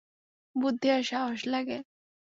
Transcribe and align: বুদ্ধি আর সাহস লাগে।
বুদ্ধি 0.55 0.87
আর 0.91 1.03
সাহস 1.03 1.41
লাগে। 1.47 1.77